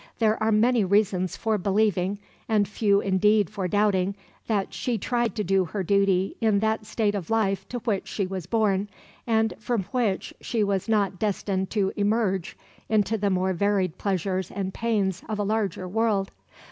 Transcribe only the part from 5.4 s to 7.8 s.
do her duty in that state of life to